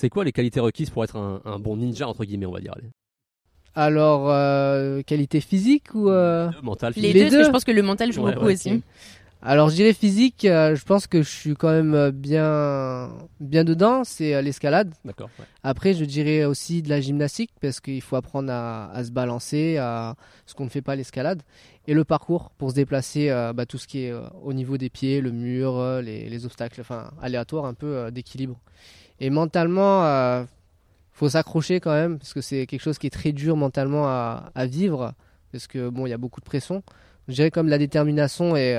[0.00, 2.72] C'est quoi les qualités requises pour être un, bon ninja, entre guillemets, on va dire
[3.74, 6.08] Alors, euh, qualité physique ou.
[6.08, 6.50] Euh...
[6.62, 8.82] Mental, Les, deux, parce que je pense que le mental joue beaucoup aussi.
[9.42, 13.10] Alors je dirais physique, euh, je pense que je suis quand même euh, bien,
[13.40, 14.92] bien dedans, c'est euh, l'escalade.
[15.02, 15.30] D'accord.
[15.62, 20.14] Après je dirais aussi de la gymnastique parce qu'il faut apprendre à, se balancer, à
[20.44, 21.42] ce qu'on ne fait pas l'escalade.
[21.86, 24.12] Et le parcours pour se déplacer, bah, tout ce qui est
[24.42, 28.60] au niveau des pieds, le mur, les, obstacles, enfin aléatoires, un peu d'équilibre.
[29.18, 30.04] Et mentalement,
[30.42, 30.46] il
[31.12, 34.52] faut s'accrocher quand même parce que c'est quelque chose qui est très dur mentalement à,
[34.54, 35.14] à vivre
[35.50, 36.82] parce que bon il y a beaucoup de pression.
[37.26, 38.76] Je dirais comme la détermination et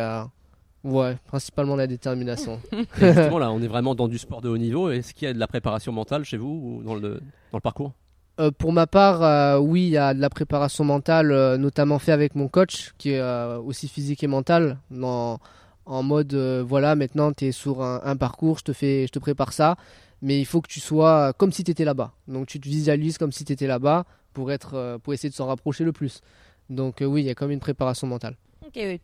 [0.83, 2.59] Ouais, principalement la détermination.
[2.99, 4.89] justement, là, on est vraiment dans du sport de haut niveau.
[4.89, 7.21] Est-ce qu'il y a de la préparation mentale chez vous ou dans le,
[7.51, 7.93] dans le parcours?
[8.39, 11.99] Euh, pour ma part, euh, oui, il y a de la préparation mentale, euh, notamment
[11.99, 13.21] fait avec mon coach, qui est
[13.63, 15.37] aussi physique et mental, en,
[15.85, 19.53] en mode, voilà, maintenant tu es sur un, parcours, je te, fais, je te prépare
[19.53, 19.75] ça,
[20.21, 22.13] mais il faut que tu sois comme si tu étais là-bas.
[22.27, 25.47] Donc tu te visualises comme si tu étais là-bas pour, être, pour essayer de s'en
[25.47, 26.21] rapprocher le plus.
[26.69, 28.37] Donc oui, il y a comme une préparation mentale.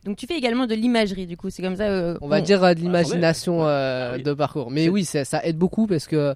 [0.05, 1.85] Donc tu fais également de l'imagerie, du coup, c'est comme ça.
[1.85, 4.71] Euh, on va dire euh, de l'imagination euh, ah de parcours.
[4.71, 6.35] Mais oui, ça, ça aide beaucoup parce que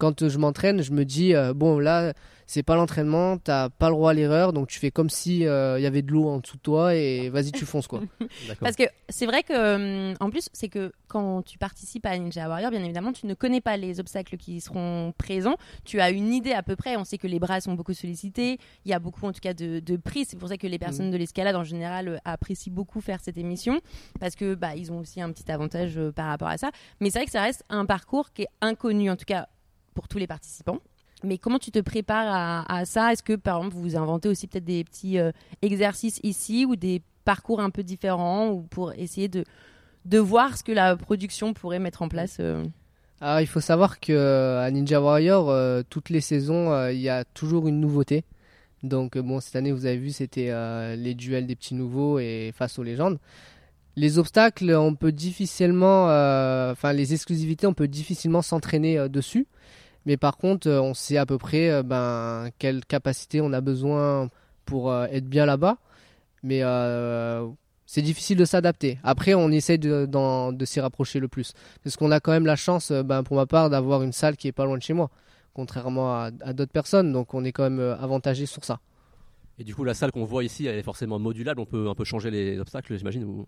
[0.00, 2.12] quand je m'entraîne, je me dis bon là
[2.46, 5.42] c'est pas l'entraînement, t'as pas le droit à l'erreur, donc tu fais comme si il
[5.42, 8.00] y avait de l'eau en dessous de toi et vas-y tu fonces quoi.
[8.60, 12.72] Parce que c'est vrai que en plus c'est que quand tu participes à Ninja Warrior,
[12.72, 16.52] bien évidemment tu ne connais pas les obstacles qui seront présents, tu as une idée
[16.52, 19.26] à peu près, on sait que les bras sont beaucoup sollicités, il y a beaucoup
[19.26, 21.12] en tout cas de, de prix, c'est pour ça que les personnes mm.
[21.12, 23.80] de l'escalade en général apprécient beaucoup faire cette émission
[24.18, 27.20] parce que bah ils ont aussi un petit avantage par rapport à ça, mais c'est
[27.20, 29.46] vrai que ça reste un parcours qui est inconnu en tout cas
[29.94, 30.78] pour tous les participants.
[31.22, 33.12] Mais comment tu te prépares à, ça?
[33.12, 35.32] Est-ce que, par exemple, vous inventez aussi peut-être des petits euh,
[35.62, 39.44] exercices ici ou des parcours un peu différents ou pour essayer de,
[40.06, 42.64] de voir ce que la production pourrait mettre en place euh?
[43.20, 47.24] Alors, il faut savoir que euh, à Ninja Warrior, toutes les saisons, il y a
[47.24, 48.24] toujours une nouveauté.
[48.82, 50.50] Donc, bon, cette année, vous avez vu, c'était
[50.96, 53.18] les duels des petits nouveaux et face aux légendes.
[53.96, 56.04] Les obstacles, on peut difficilement,
[56.70, 59.46] enfin, les exclusivités, on peut difficilement s'entraîner dessus.
[60.06, 63.60] Mais par contre, euh, on sait à peu près euh, ben, quelle capacité on a
[63.60, 64.28] besoin
[64.64, 65.78] pour euh, être bien là-bas.
[66.42, 66.62] Mais
[67.84, 68.98] c'est difficile de s'adapter.
[69.02, 71.52] Après, on essaie de, de s'y rapprocher le plus.
[71.84, 74.48] Parce qu'on a quand même la chance, ben, pour ma part, d'avoir une salle qui
[74.48, 75.10] est pas loin de chez moi,
[75.52, 77.12] contrairement à, d'autres personnes.
[77.12, 78.78] Donc on est quand même avantagé sur ça.
[79.58, 81.60] Et du coup, la salle qu'on voit ici, elle est forcément modulable.
[81.60, 83.44] On peut un peu changer les obstacles, j'imagine.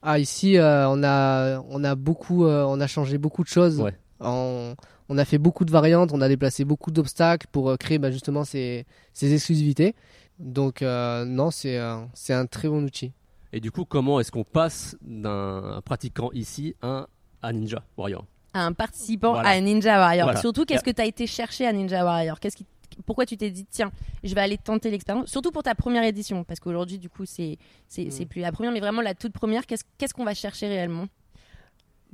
[0.00, 3.80] Ah, ici, on a, on a beaucoup, on a changé beaucoup de choses.
[3.80, 3.94] Ouais.
[4.20, 4.74] En,
[5.08, 8.10] on a fait beaucoup de variantes, on a déplacé beaucoup d'obstacles pour euh, créer bah,
[8.10, 8.86] justement ces,
[9.20, 9.94] exclusivités.
[10.38, 13.12] Donc euh, non, euh, c'est un très bon outil.
[13.52, 17.06] Et du coup, comment est-ce qu'on passe d'un pratiquant ici à
[17.42, 18.24] un Ninja Warrior?
[18.52, 20.38] Un participant à Ninja Warrior.
[20.38, 22.40] Surtout, qu'est-ce que tu as été chercher à Ninja Warrior?
[22.40, 22.66] Qu'est-ce qui
[23.06, 23.90] pourquoi tu t'es dit tiens
[24.22, 25.28] je vais aller tenter l'expérience?
[25.28, 28.26] Surtout pour ta première édition parce qu'aujourd'hui du coup c'est c'est mm.
[28.26, 31.06] plus la première mais vraiment la toute première qu'est-ce qu'on va chercher réellement?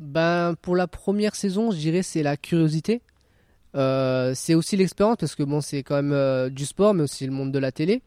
[0.01, 3.03] Ben, Pour la première saison, je dirais c'est la curiosité.
[3.77, 7.25] Euh, c'est aussi l'expérience parce que bon, c'est quand même euh, du sport, mais aussi
[7.27, 8.03] le monde de la télé.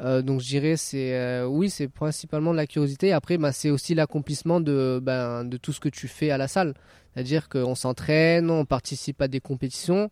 [0.00, 3.12] Euh, donc je dirais c'est oui, c'est principalement de la curiosité.
[3.12, 6.46] Après, ben, c'est aussi l'accomplissement de, ben, de tout ce que tu fais à la
[6.46, 6.74] salle.
[7.12, 10.10] C'est-à-dire qu'on s'entraîne, on participe à des compétitions.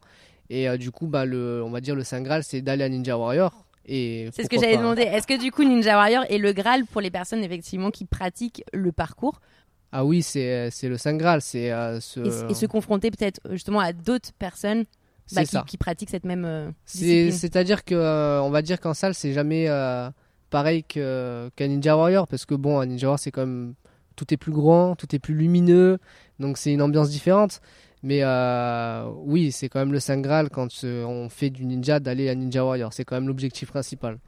[0.50, 3.16] Et du coup, ben, le, on va dire le Saint Graal, c'est d'aller à Ninja
[3.16, 3.64] Warrior.
[3.86, 5.02] C'est ce que j'avais demandé.
[5.02, 8.64] Est-ce que du coup Ninja Warrior est le Graal pour les personnes effectivement qui pratiquent
[8.72, 9.40] le parcours
[9.94, 11.42] ah oui, c'est le Saint Graal.
[11.42, 12.00] C'est euh,
[12.48, 14.84] et, se confronter peut-être euh, justement à d'autres personnes
[15.32, 19.68] bah, qui, pratiquent cette même euh, C'est-à-dire que on va dire qu'en salle, c'est jamais
[20.48, 23.74] pareil qu'un Ninja Warrior parce que bon, un Ninja Warrior, c'est comme
[24.16, 25.98] tout est plus grand, tout est plus lumineux,
[26.38, 27.60] donc c'est une ambiance différente.
[28.02, 28.24] Mais
[29.24, 32.64] oui, c'est quand même le Saint Graal quand on fait du ninja d'aller à Ninja
[32.64, 32.94] Warrior.
[32.94, 34.18] C'est quand même l'objectif principal.